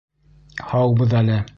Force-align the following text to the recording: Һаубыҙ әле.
Һаубыҙ 0.73 1.17
әле. 1.23 1.41